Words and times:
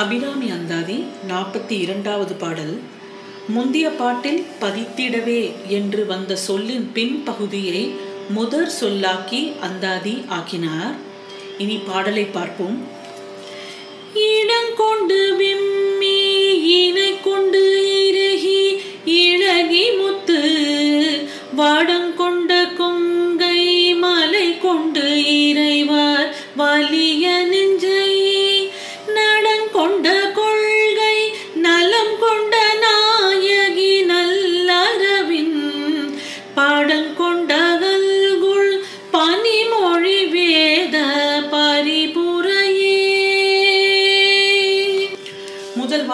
அபிராமி 0.00 0.50
அந்தாதி 0.50 1.04
நாற்பத்தி 1.28 1.74
இரண்டாவது 1.84 2.34
பாடல். 2.34 2.80
முந்திய 3.48 3.90
பாட்டில் 3.90 4.46
பதித்திடவே 4.60 5.52
என்று 5.68 6.06
வந்த 6.06 6.36
சொல்லின் 6.36 6.90
பின்பகுதியை 6.94 7.90
முதற் 8.28 8.72
சொல்லாக்கி 8.80 9.40
அந்தாதி 9.60 10.24
ஆக்கினார். 10.28 10.94
இனி 11.58 11.76
பாடலை 11.76 12.24
பார்ப்போம். 12.24 12.76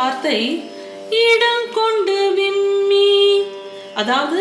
வார்த்தை 0.02 0.38
இடம் 1.26 1.66
கொண்டு 1.78 2.18
விம்மி. 2.36 3.08
அதாவது 4.00 4.40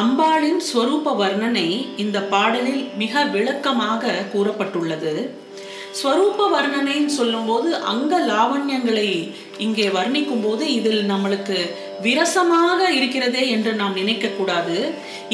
அம்பாளின் 0.00 0.60
ஸ்வரூப 0.68 1.12
வர்ணனை 1.20 1.68
இந்த 2.02 2.18
பாடலில் 2.32 2.84
மிக 3.00 3.22
விளக்கமாக 3.34 4.12
கூறப்பட்டுள்ளது. 4.32 5.12
ஸ்வரூப 5.98 6.46
வர்ணனைன்னு 6.54 7.12
சொல்லும்போது 7.18 7.68
அங்க 7.92 8.14
லாவண்யங்களை 8.30 9.10
இங்கே 9.66 9.86
வர்ணிக்கும் 9.98 10.44
போது 10.46 10.64
இதில் 10.78 11.02
நம்மளுக்கு 11.12 11.58
விரசமாக 12.06 12.80
இருக்கிறதே 12.98 13.44
என்று 13.56 13.72
நாம் 13.80 13.98
நினைக்க 14.00 14.28
கூடாது 14.38 14.78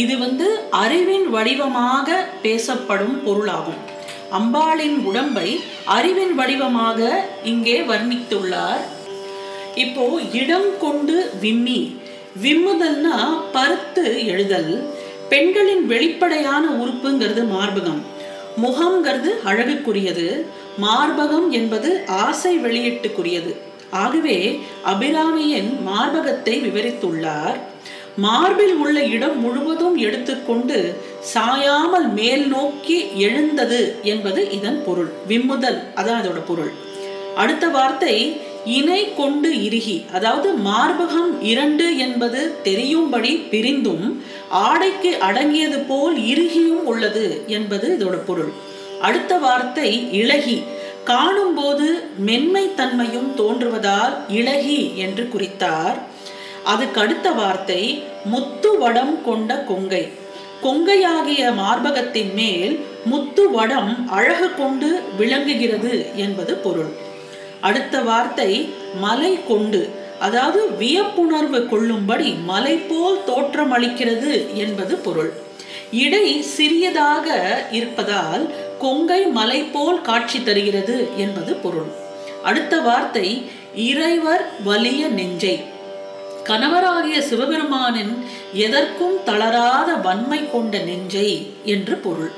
இது 0.04 0.16
வந்து 0.24 0.48
அறிவின் 0.84 1.26
வடிவமாக 1.36 2.20
பேசப்படும் 2.46 3.16
பொருளாகும். 3.26 3.80
அம்பாளின் 4.38 4.98
உடம்பை 5.10 5.48
அறிவின் 5.98 6.34
வடிவமாக 6.40 6.98
இங்கே 7.52 7.78
வர்ணித்துள்ளார். 7.92 8.84
இப்போ 9.74 10.20
இடம் 10.32 10.78
கொண்டு 10.80 11.30
விம்மி. 11.40 11.96
விம்முதல்னா 12.42 13.16
பருத்து 13.52 14.26
எழுதல். 14.26 14.84
பெண்களின் 15.28 15.86
வெளிப்படையான 15.86 16.68
உறுப்புங்கிறது 16.68 17.44
மார்பகம். 17.54 18.02
முகம்ங்கிறது 18.62 19.30
அழகுக்குரியது. 19.44 20.44
மார்பகம் 20.82 21.48
என்பது 21.50 22.04
ஆசை 22.06 22.58
வெளியீட்டுக்குரியது. 22.58 23.56
ஆகவே 23.90 24.60
அபிராமியின் 24.86 25.70
மார்பகத்தை 25.86 26.54
விவரித்துள்ளார். 26.66 27.56
மார்பில் 28.16 28.74
உள்ள 28.74 29.04
இடம் 29.04 29.40
முழுவதும் 29.40 29.96
எடுத்துக்கொண்டு 29.96 31.00
சாயாமல் 31.34 32.12
மேல் 32.14 32.48
நோக்கி 32.48 33.06
எழுந்தது 33.14 33.96
என்பது 34.02 34.50
இதன் 34.50 34.82
பொருள். 34.86 35.10
விம்முதல் 35.28 35.78
அதான் 35.96 36.20
அதோட 36.20 36.40
பொருள். 36.46 36.72
அடுத்த 37.36 37.68
வார்த்தை 37.68 38.40
இணை 38.64 39.14
கொண்டு 39.14 39.62
இறுகி 39.62 40.04
அதாவது 40.12 40.54
மார்பகம் 40.64 41.40
இரண்டு 41.40 41.96
என்பது 41.96 42.54
தெரியும்படி 42.62 43.36
பிரிந்தும் 43.50 44.22
ஆடைக்கு 44.48 45.16
அடங்கியது 45.20 45.78
போல் 45.78 46.16
இறுகியும் 46.16 46.84
உள்ளது 46.84 47.44
என்பது 47.46 47.96
இதோட 47.98 48.18
பொருள். 48.26 48.52
அடுத்த 49.00 49.38
வார்த்தை 49.38 50.12
இழகி 50.12 50.62
காணும்போது 51.04 52.04
மென்மை 52.16 52.74
தன்மையும் 52.74 53.34
தோன்றுவதால் 53.36 54.14
இழகி 54.28 54.96
என்று 54.96 55.28
குறித்தார். 55.34 55.98
அதுக்கு 56.64 57.00
அடுத்த 57.00 57.30
வார்த்தை 57.30 58.02
முத்து 58.24 58.78
வடம் 58.78 59.22
கொண்ட 59.24 59.64
கொங்கை. 59.68 60.08
கொங்கையாகிய 60.62 61.54
மார்பகத்தின் 61.54 62.34
மேல் 62.34 62.80
முத்து 63.04 63.50
வடம் 63.50 64.08
அழகு 64.08 64.54
கொண்டு 64.54 65.02
விளங்குகிறது 65.18 66.06
என்பது 66.16 66.54
பொருள். 66.54 67.08
அடுத்த 67.60 67.96
வார்த்தை 68.00 68.50
மலை 69.00 69.38
கொண்டு 69.48 69.80
அதாவது 70.18 70.60
வியப்புணர்வு 70.80 71.60
கொள்ளும்படி 71.68 72.30
மலை 72.50 72.74
போல் 72.90 73.18
தோற்றம் 73.24 73.72
அளிக்கிறது 73.76 74.32
என்பது 74.54 74.96
பொருள். 74.96 75.32
இடை 76.04 76.26
சிறியதாக 76.56 77.26
இருப்பதால் 77.70 78.44
கொங்கை 78.78 79.22
மலை 79.38 79.60
போல் 79.62 80.00
காட்சி 80.00 80.42
தருகிறது 80.42 80.96
என்பது 81.16 81.54
பொருள். 81.54 81.90
அடுத்த 82.42 82.74
வார்த்தை 82.80 83.26
இறைவர் 83.88 84.44
வலிய 84.64 85.08
நெஞ்சை 85.08 85.60
கணவராகிய 86.50 87.18
சிவபெருமானின் 87.30 88.14
எதற்கும் 88.52 89.16
தளராத 89.24 89.90
வன்மை 89.94 90.40
கொண்ட 90.52 90.78
நெஞ்சை 90.78 91.28
என்று 91.64 91.96
பொருள். 91.96 92.30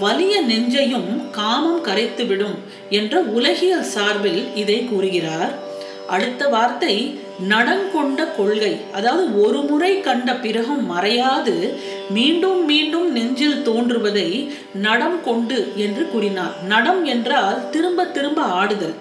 வலிய 0.00 0.34
நெஞ்சையும் 0.42 1.10
காமம் 1.30 1.80
கரைத்துவிடும் 1.84 2.58
என்ற 2.90 3.20
உலகியல் 3.38 3.88
சார்பில் 3.94 4.42
இதை 4.54 4.78
கூறுகிறார். 4.84 5.52
அடுத்த 6.08 6.42
வார்த்தை 6.48 6.94
நடங்கொண்ட 7.48 8.20
கொள்கை. 8.36 8.76
அதாவது 8.92 9.42
ஒரு 9.42 9.60
முறை 9.60 10.00
கண்ட 10.00 10.34
பிறகும் 10.34 10.84
மறையாது 10.92 11.56
மீண்டும் 12.10 12.64
மீண்டும் 12.64 13.12
நெஞ்சில் 13.12 13.62
தோன்றுவதை 13.62 14.30
நடம் 14.86 15.18
கொண்டு 15.24 15.58
என்று 15.76 16.04
கூறினார். 16.10 16.54
நடம் 16.72 17.04
என்றால் 17.04 17.70
திரும்ப 17.70 18.06
திரும்ப 18.16 18.42
ஆடுதல். 18.42 18.96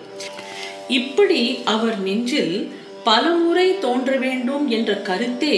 இப்படி 0.88 1.41
அவர் 1.66 1.97
நெஞ்சில் 1.99 2.72
பலமுறை 3.07 3.68
தோன்ற 3.79 4.12
வேண்டும் 4.25 4.66
என்ற 4.78 4.91
கருத்தே 5.09 5.57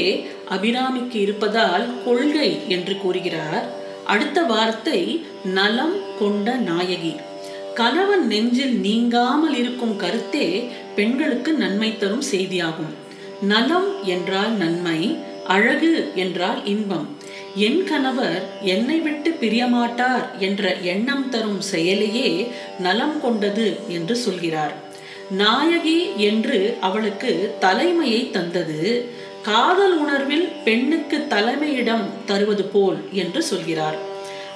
அபிராமிக்கு 0.55 1.17
இருப்பதால் 1.25 1.85
கொள்கை 2.05 2.49
என்று 2.75 2.93
கூறுகிறார். 2.97 3.65
அடுத்த 4.13 4.39
வார்த்தை 4.51 4.99
நலம் 5.57 5.97
கொண்ட 6.19 6.55
நாயகி. 6.69 7.13
கணவன் 7.79 8.25
நெஞ்சில் 8.27 8.75
நீங்காமல் 8.85 9.55
இருக்கும் 9.61 9.95
கருத்தே 10.03 10.47
பெண்களுக்கு 10.95 11.51
நன்மை 11.53 11.89
தரும் 11.97 12.25
செய்தியாகும். 12.31 12.93
நலம் 13.51 13.89
என்றால் 14.13 14.53
நன்மை 14.61 14.99
அழகு 15.55 15.93
என்றால் 16.15 16.59
இன்பம். 16.73 17.07
என் 17.67 17.81
கணவர் 17.91 18.43
என்னை 18.73 18.97
விட்டு 19.05 19.29
பிரியமாட்டார் 19.41 20.25
என்ற 20.47 20.63
எண்ணம் 20.93 21.25
தரும் 21.29 21.61
செயலையே 21.71 22.29
நலம் 22.79 23.17
கொண்டது 23.21 23.67
என்று 23.87 24.15
சொல்கிறார். 24.25 24.75
நாயகி 25.29 26.15
என்று 26.17 26.77
அவளுக்கு 26.81 27.55
தலைமையை 27.59 28.31
தந்தது. 28.31 29.09
காதல் 29.43 29.97
உணர்வில் 29.97 30.51
பெண்ணுக்கு 30.63 31.27
தலைமையிடம் 31.29 32.05
தருவது 32.25 32.63
போல் 32.63 32.97
என்று 33.11 33.41
சொல்கிறார். 33.41 33.97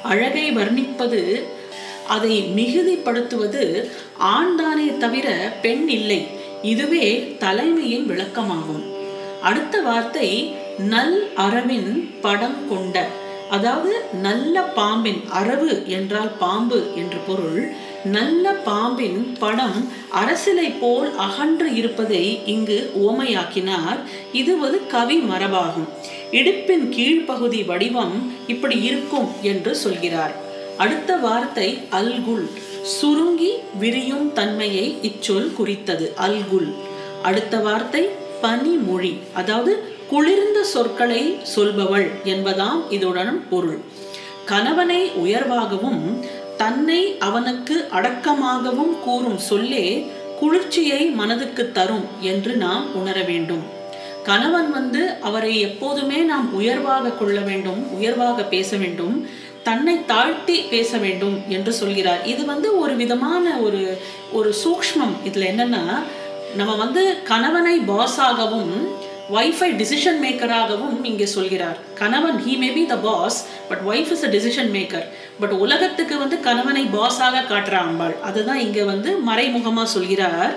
அழகை 0.04 0.52
வர்ணிப்பது 0.52 1.44
அதை 2.08 2.44
மிகுதிப்படுத்துவது 2.56 3.90
ஆண்தானே 4.20 4.98
தவிர 4.98 5.58
பெண் 5.62 5.90
இல்லை. 5.90 6.28
இதுவே 6.62 7.36
தலைமையின் 7.40 8.10
விளக்கமாகும். 8.10 8.84
அடுத்த 9.42 9.82
வார்த்தை 9.82 10.54
நல் 10.78 11.30
அரவின் 11.36 12.10
படம் 12.22 12.68
கொண்ட 12.70 13.08
அதாவது 13.50 14.06
நல்ல 14.22 14.62
பாம்பின் 14.62 15.22
அரவு 15.30 15.84
என்றால் 15.86 16.32
பாம்பு 16.40 16.92
என்று 16.96 17.18
பொருள் 17.28 17.74
நல்ல 18.06 18.52
பாம்பின் 18.52 19.36
படம் 19.40 19.92
அரசிலை 20.12 20.70
போல் 20.70 21.16
அகன்று 21.16 21.76
இருப்பதை 21.76 22.42
இங்கு 22.46 22.92
ஓமையாக்கினார் 23.08 24.00
இது 24.34 24.60
ஒரு 24.60 24.88
கவி 24.88 25.18
மரபாகும். 25.18 25.90
இடுப்பின் 26.32 26.92
கீழ்ப்பகுதி 26.92 27.66
வடிவம் 27.66 28.34
இப்படி 28.48 28.82
இருக்கும் 28.82 29.28
என்று 29.42 29.76
சொல்கிறார். 29.76 30.36
அடுத்த 30.78 31.16
வார்த்தை 31.16 31.80
அல்குல். 31.92 32.50
சுருங்கி 32.82 33.52
விரியும் 33.80 34.34
தன்மையை 34.34 34.98
இச்சொல் 35.02 35.54
குறித்தது. 35.54 36.14
அல்குல். 36.22 36.74
அடுத்த 37.24 37.58
வார்த்தை 37.58 38.10
பனிமொழி. 38.42 39.18
அதாவது 39.34 39.84
குளிர்ந்த 40.08 40.64
சொற்களை 40.64 41.38
சொல்பவள் 41.56 42.12
என்பதாம் 42.26 42.82
இதுடன் 42.90 43.42
பொருள். 43.50 43.80
கணவனை 44.46 45.10
உயர்வாகவும் 45.10 46.26
தன்னை 46.64 47.02
அவனுக்கு 47.28 47.76
அடக்கமாகவும் 47.98 48.94
கூறும் 49.06 49.42
சொல்லே 49.52 49.86
குளிர்ச்சியை 50.40 51.02
மனதுக்கு 51.20 51.64
தரும் 51.78 52.06
என்று 52.32 52.54
நாம் 52.66 52.86
உணர 53.00 53.18
வேண்டும். 53.30 53.64
கணவன் 54.30 54.70
வந்து 54.78 55.02
அவரை 55.28 55.54
எப்போதுமே 55.68 56.20
நாம் 56.32 56.48
உயர்வாக 56.60 57.12
கொள்ள 57.20 57.40
வேண்டும் 57.50 57.82
உயர்வாக 57.98 58.44
பேச 58.54 58.78
வேண்டும் 58.84 59.16
தன்னை 59.68 59.96
தாழ்த்தி 60.12 60.56
பேச 60.74 60.92
வேண்டும் 61.06 61.36
என்று 61.56 61.72
சொல்கிறார். 61.80 62.22
இது 62.34 62.44
வந்து 62.52 62.70
ஒரு 62.84 62.94
விதமான 63.02 63.46
ஒரு 63.66 63.82
ஒரு 64.38 64.50
சூக்ஷ்மம். 64.64 65.16
இதுல 65.30 65.48
என்னன்னா 65.54 65.84
நம்ம 66.60 66.72
வந்து 66.84 67.04
கணவனை 67.32 67.76
பாஸாகவும் 67.92 68.76
ஒய்ஃபை 69.32 69.68
டிசிஷன் 69.82 70.18
மேக்கராகவும் 70.24 71.04
இங்கே 71.04 71.26
சொல்கிறார். 71.26 71.78
கணவன் 71.94 72.40
he 72.46 72.58
may 72.58 72.70
be 72.72 72.86
the 72.86 72.96
boss 72.98 73.46
but 73.70 73.80
wife 73.88 74.12
is 74.12 74.24
a 74.24 74.28
decision 74.28 74.72
maker 74.72 75.06
but 75.40 75.52
உலகத்துக்கு 75.52 76.18
வந்து 76.18 76.40
கணவனை 76.40 76.84
பாஸாக 76.86 77.44
காட்டுற 77.52 77.72
அம்பாள். 77.72 78.22
அதுதான் 78.22 78.60
இங்கே 78.60 78.84
வந்து 78.84 79.18
மறைமுகமாக 79.18 79.88
சொல்கிறார். 79.88 80.54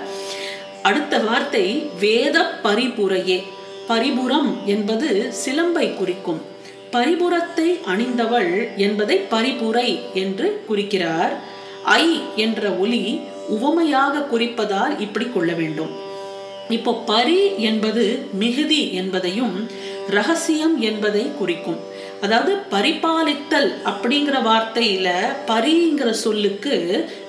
அடுத்த 0.81 1.19
வார்த்தை 1.19 1.89
வேத 1.99 2.51
பரிபுரையே. 2.63 3.43
பரிபுரம் 3.87 4.59
என்பது 4.65 5.33
சிலம்பை 5.45 5.95
குறிக்கும். 5.95 6.41
பரிபுரத்தை 6.91 7.79
அணிந்தவள் 7.87 8.75
என்பதை 8.75 9.17
பரிபுரை 9.17 9.99
என்று 10.13 10.63
குறிக்கிறார். 10.67 11.37
ஐ 11.83 12.21
என்ற 12.35 12.69
ஒலி 12.69 13.21
உவமையாக 13.47 14.19
குறிப்பதால் 14.19 14.99
இப்படி 14.99 15.25
கொள்ள 15.25 15.53
வேண்டும். 15.53 16.05
இப்போ 16.69 16.91
பரி 16.93 17.39
என்பது 17.57 18.03
மிகுதி 18.33 18.93
என்பதையும் 18.93 19.69
ரகசியம் 20.07 20.81
என்பதை 20.81 21.31
குறிக்கும். 21.37 21.79
அதாவது 22.21 22.55
பரிபாலித்தல் 22.71 23.69
அப்படிங்கிற 23.85 24.37
வார்த்தையில 24.41 25.07
பரிங்கிற 25.47 26.09
சொல்லுக்கு 26.09 26.75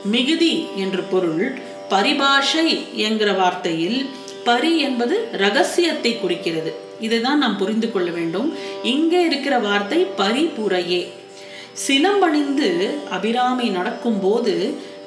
மிகுதி 0.04 0.66
என்று 0.76 1.02
பொருள் 1.02 1.58
பரிபாஷை 1.88 2.68
என்கிற 2.94 3.32
வார்த்தையில் 3.32 4.06
பரி 4.44 4.78
என்பது 4.78 5.28
ரகசியத்தை 5.32 6.20
குறிக்கிறது. 6.20 6.72
இதுதான் 7.00 7.38
நாம் 7.38 7.56
புரிந்து 7.56 7.92
கொள்ள 7.92 8.10
வேண்டும். 8.10 8.54
இங்கே 8.82 9.20
இருக்கிற 9.24 9.58
வார்த்தை 9.58 10.06
பரிபுரையே. 10.16 11.02
சிலம்பணிந்து 11.86 12.70
அபிராமி 13.10 13.68
நடக்கும்போது 13.68 14.54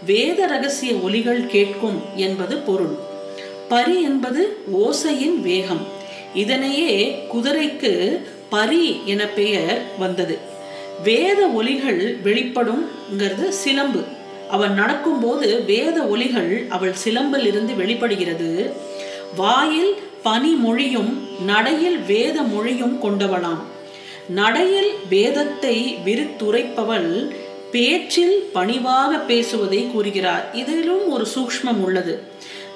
வேத 0.05 0.45
ரகசிய 0.45 0.93
ஒலிகள் 0.93 1.47
கேட்கும் 1.47 2.01
என்பது 2.15 2.57
பொருள். 2.57 3.09
பரி 3.71 3.97
என்பது 4.01 4.41
ஓசையின் 4.73 5.37
வேகம். 5.41 5.83
இதனையே 6.33 6.91
குதிரைக்கு 7.33 7.93
பரி 8.49 8.85
என 9.05 9.25
பெயர் 9.25 9.81
வந்தது. 9.99 10.35
வேத 11.03 11.39
ஒலிகள் 11.47 12.01
வெளிப்படும்ங்கிறது 12.25 13.45
சிலம்பு. 13.63 14.01
அவள் 14.49 14.73
நடக்கும்போது 14.81 15.63
வேத 15.63 15.97
ஒலிகள் 16.01 16.51
அவள் 16.69 16.95
சிலம்பில் 17.03 17.45
இருந்து 17.45 17.75
வெளிப்படுகிறது. 17.75 18.49
வாயில் 19.37 19.93
பனி 20.23 20.51
மொழியும் 20.65 21.11
நடையில் 21.45 21.99
வேத 22.13 22.41
மொழியும் 22.41 22.97
கொண்டவளாம். 23.03 23.63
நடையில் 24.29 24.91
வேதத்தை 25.09 25.77
விரித்துரைப்பவள் 26.05 27.29
பேச்சில் 27.71 28.37
பணிவாக 28.53 29.17
பேசுவதை 29.17 29.81
கூறுகிறார். 29.93 30.45
இதிலும் 30.53 31.05
ஒரு 31.09 31.27
சூக்ஷ்மம் 31.35 31.81
உள்ளது. 31.83 32.15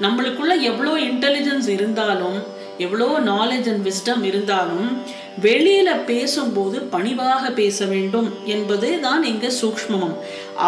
நம்மளுக்குள்ள 0.01 0.53
எவ்வளோ 0.61 0.93
இன்டெலிஜென்ஸ் 0.99 1.67
இருந்தாலும் 1.67 2.39
எவ்வளோ 2.77 3.07
நாலேஜ் 3.25 3.67
அண்ட் 3.71 3.85
விஸ்டம் 3.87 4.23
இருந்தாலும் 4.23 4.87
வெளியில 5.41 5.89
பேசும்போது 6.05 6.77
பணிவாக 6.81 7.51
பேச 7.51 7.85
வேண்டும் 7.85 8.27
என்பது 8.45 8.89
தான் 8.99 9.23
இங்கு 9.23 9.49
சூக்ஷ்மம். 9.61 10.13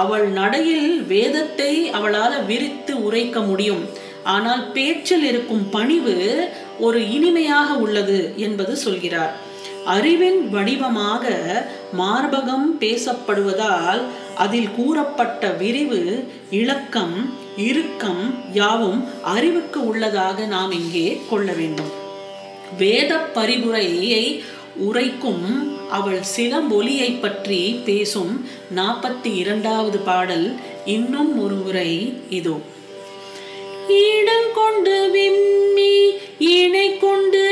அவள் 0.02 0.28
நடையில் 0.40 1.04
வேதத்தை 1.06 1.72
அவளால் 1.90 2.46
விரித்து 2.46 3.04
உரைக்க 3.04 3.40
முடியும். 3.42 3.84
ஆனால் 4.36 4.72
பேச்சில் 4.72 5.24
இருக்கும் 5.24 5.70
பணிவு 5.70 6.16
ஒரு 6.80 7.02
இனிமையாக 7.10 7.74
உள்ளது 7.74 8.20
என்பது 8.38 8.74
சொல்கிறார். 8.78 9.36
அறிவின் 9.86 10.50
வடிவமாக 10.50 11.26
மார்பகம் 11.98 12.66
பேசப்படுவதால் 12.80 14.02
அதில் 14.38 14.72
கூறப்பட்ட 14.76 15.50
விரிவு 15.52 16.02
இலக்கம் 16.50 17.16
இறுக்கம் 17.58 18.24
யாவும் 18.54 19.00
அறிவுக்கு 19.24 19.80
உள்ளதாக 19.88 20.46
நாம் 20.46 20.72
இங்கே 20.72 21.22
கொள்ள 21.30 21.54
வேண்டும். 21.54 21.92
வேத 22.78 23.12
பரிபுரையை 23.36 24.24
உரைக்கும் 24.88 25.46
அவள் 25.90 26.22
சிலம்பொலியை 26.36 27.10
பற்றி 27.22 27.62
பேசும் 27.86 28.34
நாற்பத்தி 28.76 29.32
இரண்டாவது 29.36 30.00
பாடல் 30.00 30.48
இன்னும் 30.86 31.44
ஒரு 31.44 31.56
முறை 31.56 31.92
இதோ. 32.30 32.58
இடம் 33.88 34.50
கொண்டு 34.54 34.96
விம்மி 35.12 35.94
இணை 36.38 36.88
கொண்டு 36.98 37.47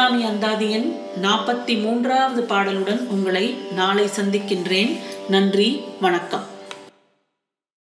அபிராமி 0.00 0.24
அந்தாதியின் 0.24 0.92
நாற்பத்தி 1.22 1.80
மூன்றாவது 1.80 2.54
பாடலுடன் 2.54 3.06
உங்களை 3.08 3.54
நாளை 3.72 4.06
சந்திக்கின்றேன். 4.06 4.96
நன்றி 5.28 5.84
வணக்கம். 6.00 6.49